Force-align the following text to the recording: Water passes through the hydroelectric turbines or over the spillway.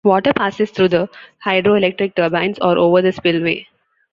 Water 0.03 0.33
passes 0.33 0.71
through 0.71 0.87
the 0.87 1.09
hydroelectric 1.45 2.15
turbines 2.15 2.57
or 2.57 2.75
over 2.75 3.03
the 3.03 3.11
spillway. 3.11 3.67